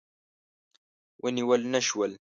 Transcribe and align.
ونیول 1.23 1.61
نه 1.73 1.79
شول. 1.87 2.11